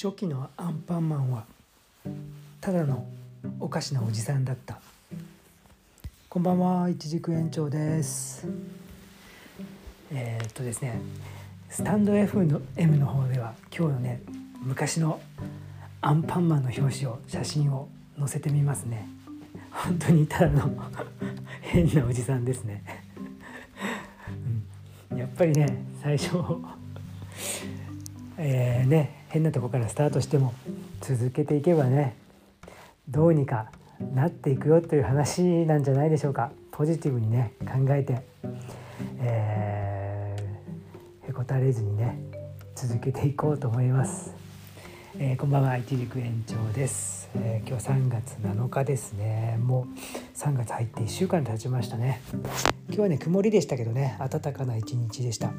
[0.00, 1.44] 初期のアンパンマンは
[2.60, 3.04] ただの
[3.58, 4.78] おかしなおじさんだった。
[6.28, 8.46] こんばんは一軸園長です。
[10.12, 11.00] えー、っとですね
[11.68, 14.22] スタンド F の M の方では今日のね
[14.62, 15.20] 昔の
[16.00, 17.88] アンパンマンの表紙を写真を
[18.20, 19.08] 載せてみますね。
[19.72, 20.70] 本当にただの
[21.60, 22.84] 変なおじさんですね、
[25.10, 26.36] うん、やっぱりね最初
[28.38, 30.54] えー、ね変なとこからスタートしても
[31.00, 32.16] 続けていけばね
[33.08, 33.70] どうにか
[34.14, 36.52] なっていくよという話なんじゃないでしょうか。
[36.70, 38.22] ポジティブにね考えて、
[39.20, 42.16] えー、へこたれずにね
[42.76, 44.32] 続けていこうと思います、
[45.18, 49.58] えー、こんばんは一軸延長です、えー、今日3月7日ですね。
[49.60, 52.20] もう3月入って1週間経ちましたね。
[52.86, 55.50] 今日はね曇りでしたけどね暖かな一日でした。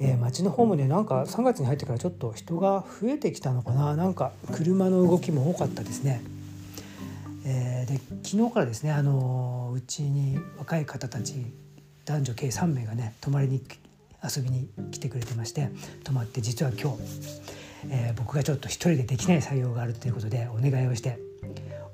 [0.00, 6.22] えー、街の方もねなんか3月に入ってからちょっと人が増えてきたのかななんか車の動きも多かったですね。
[7.44, 11.34] えー、で昨日からですねあのうちに若い方たち
[12.04, 13.62] 男女計3名がね泊まりに
[14.22, 15.70] 遊びに来てくれてまして
[16.04, 16.98] 泊まって実は今日、
[17.88, 21.18] えー、僕がちょっと一人でできない作業があるということでお願いをして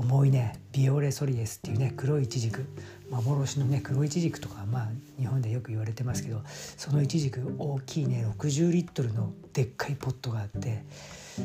[0.00, 2.64] 重いねビオレソリエスっていうね黒いイチジク。
[3.10, 10.84] 幻のね黒いちじくとかまあ日本でよく言われてますけどそのいちじく大きいね60リットルのでっかいポットがあって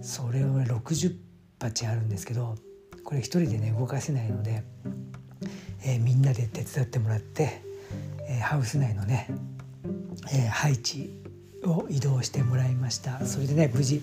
[0.00, 1.16] それをね60
[1.60, 2.54] 鉢あるんですけど
[3.04, 4.62] これ一人でね動かせないので、
[5.84, 7.60] えー、みんなで手伝ってもらって、
[8.28, 9.28] えー、ハウス内のね、
[10.32, 11.10] えー、配置
[11.64, 13.26] を移動してもらいました。
[13.26, 14.00] それでね無事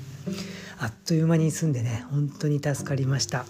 [0.77, 3.45] あっという間に済んでね本当に助かりました。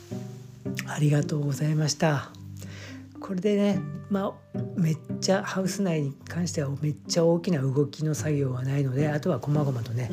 [0.87, 2.29] ありがとうございました
[3.19, 10.11] これでねまあめっちゃハウス内に関してはめっちゃ大きな動きの作業はないのであとは細々とね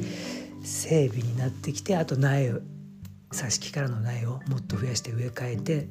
[0.62, 2.60] 整備になってきてあと苗
[3.32, 5.88] 挿し木からの苗をもっと増やして植え替えて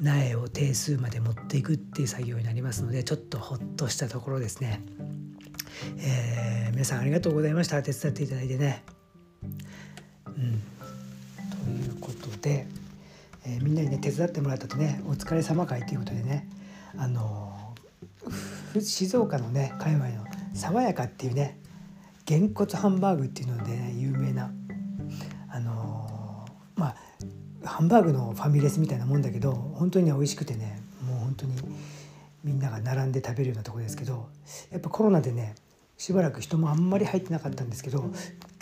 [0.00, 4.80] 苗を定数まで持っていくっていう作業になりますのでちょっとほっとしたところですね。
[5.98, 8.84] えー、皆さんありがとうございました手伝っていただいてね。
[10.26, 10.62] うん、
[11.84, 12.66] ということで、
[13.46, 16.48] えー、みんなにね手伝ってもらったとねお疲れ様会ということでね
[16.96, 17.74] あの
[18.80, 20.24] 静岡のね界隈の
[20.54, 21.58] 爽やかっていうね
[22.26, 24.50] げんこつハンバーグっていうので、ね、有名な
[25.50, 26.46] あの
[26.76, 26.96] まあ
[27.66, 31.54] ハンバーグのファミレスみたいなもんだけど本当にね美味しくてねもう本当に
[32.42, 34.28] みんなが並んで食べるようなとこですけど
[34.70, 35.54] やっぱコロナでね
[35.96, 38.10] しばらく人もあんまり入ってなかったんですけど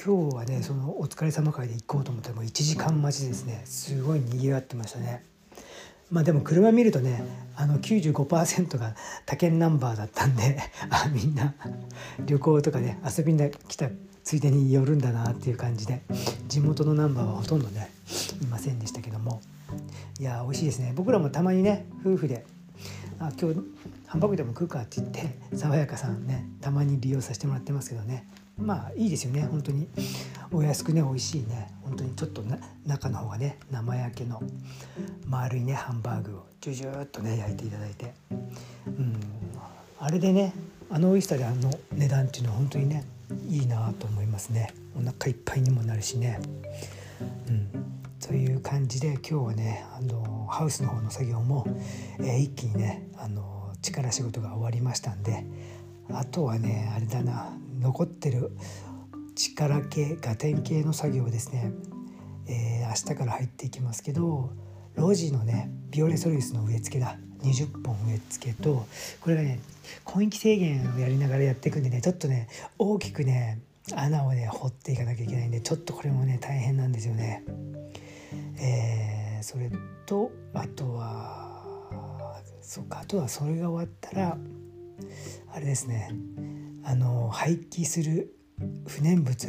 [0.05, 3.63] 今日はねそのお疲れ様会で行こうと思ったらもう1時間待ちですね。
[3.65, 5.25] すごいにぎわってましたね。
[6.11, 7.25] まあでも車見るとね
[7.57, 8.95] あの95%が
[9.25, 10.59] 他県ナンバーだったんで
[10.91, 11.55] あみんな
[12.27, 13.89] 旅行とかね遊びに来た
[14.23, 16.03] ついでに寄るんだなっていう感じで
[16.49, 17.91] 地元のナンバーはほとんどね
[18.43, 19.41] いませんでしたけども。
[20.21, 20.93] いや美味しいですね。
[20.95, 22.45] 僕らもたまにね夫婦で
[23.19, 23.61] あ今日
[24.13, 28.29] ハンバーグでも食うかって言って 爽やかさんねたまに利用させてもらってますけどね。
[28.59, 29.89] まあいいですよね本当に。
[30.53, 31.71] お安くね美味しいね。
[31.83, 32.45] 本当にちょっと
[32.85, 34.43] 中の方がね生焼けの
[35.27, 38.13] 丸いねハンバーグをジュジュっとね焼いていただいて。
[38.87, 39.17] うん。
[39.99, 40.53] あれでね
[40.91, 43.05] あの美味しさであの値段っていうのは本当にね
[43.49, 44.75] いいなと思いますね。
[44.95, 46.39] お腹いっぱいにもなるしね。
[47.49, 47.69] うん。
[48.21, 51.67] という感じで今日はねあのハウスの方の作業も、
[52.19, 55.45] えー、一気にねあの力仕事が終わりましたんで
[56.11, 58.51] あとはねあれだな残ってる
[59.35, 61.73] 力系ガテン系の作業ですね、
[62.47, 64.51] えー、明日から入っていきますけど
[64.97, 68.87] 路地のねビオレソリウスの植え付けだ20本植え付けと
[69.21, 69.61] これがね
[70.15, 73.61] 根域制限をやりながらやっていくんでねちょっとね大きくね
[73.95, 77.45] 穴をね掘っていかなきゃいけないんでちょっとこれもね大変なんですよね。
[78.59, 79.71] えー、それ
[80.07, 81.52] とあとは
[82.63, 83.01] そうか。
[83.01, 84.39] あとはそれが終わったら
[85.53, 86.11] あれですね。
[86.85, 88.35] あの廃棄する
[88.87, 89.49] 不燃物、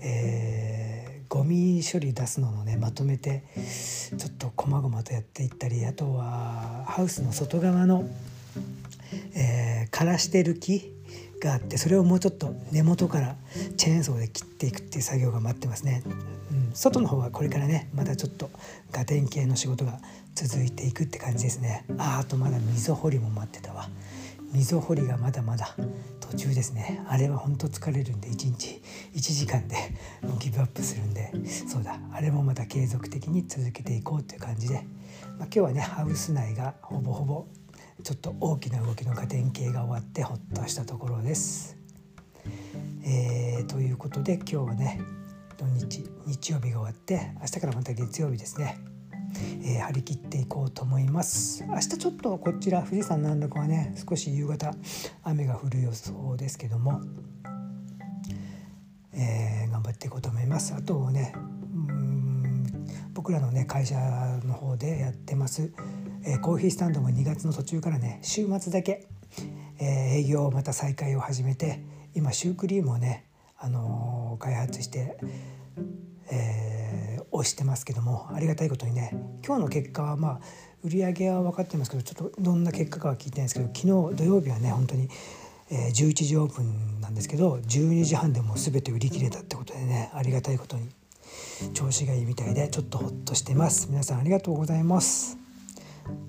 [0.00, 8.04] えー、ゴミ処理出すのをねまとめてちょっとこまごまとやっていったりあとはハウスの外側の、
[9.34, 10.92] えー、枯らしてる木
[11.42, 13.36] があってそれをもうちょっと根元から
[13.76, 16.02] チェーンソーで切っていくっていう作業が待ってますね。
[16.06, 18.50] うん、外の方はこれからねまだちょっと
[18.92, 19.98] ガテン系の仕事が
[20.34, 21.84] 続いていくって感じですね。
[21.98, 23.88] ああとまだ溝掘りも待ってたわ。
[24.52, 25.74] 溝掘りがまだまだ
[26.20, 28.82] 途中ですねあれは本当疲れるんで1日
[29.14, 29.76] 1時間で
[30.22, 34.82] もうギブアップするんでそうだあれもまた継続的に続けていこうという感じで、まあ、
[35.44, 37.46] 今日はねハウス内がほぼほぼ
[38.02, 41.76] ちょっと大きな動きの家電系が終わってほっとしたところです。
[43.04, 45.00] えー、ということで今日はね
[45.56, 48.78] 土日日曜日が終わって明日からまた月曜日ですね、
[49.62, 51.64] えー、張り切っていこうと思います。
[51.64, 54.72] 明日ちょっとこちら富士山南麓はね少し夕方
[55.22, 57.00] 雨が降る予想ですけども、
[59.12, 60.74] えー、頑張っていこうと思います。
[60.74, 61.34] あとね
[63.14, 63.94] 僕らのね会社
[64.44, 65.72] の方でやってます、
[66.24, 69.06] えー、コーヒースタンドも2月の途中からね週末だけ、
[69.78, 69.86] えー、
[70.20, 71.80] 営業をまた再開を始めて
[72.14, 73.26] 今シュークリームをね、
[73.58, 75.16] あのー、開発して、
[76.30, 79.10] えー、押してますけどもありがたいことにね
[79.44, 80.40] 今日の結果はまあ
[80.84, 83.80] 売り上げは分かってますけどちょっとどんな結果かは聞いてないんですけど昨
[84.12, 85.08] 日土曜日はね本当に、
[85.70, 90.88] えー、11時オープンなんですけど12時半でもう全て売り切れたってことでねありがたいことに
[91.74, 93.88] 調子がいいみたいでちょっとホッとしてます。
[93.88, 95.41] 皆さんありがとうございます。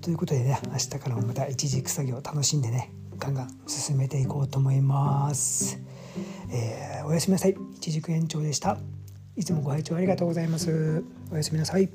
[0.00, 5.78] ということでね明日からもまた一軸作業楽しんでねガンガン進めていこうと思います、
[6.50, 7.56] えー、おやすみなさい。
[7.76, 8.78] 一軸延長でした。
[9.36, 11.02] いつもご拝聴ありがとうございます。
[11.32, 11.88] おやすみなさい。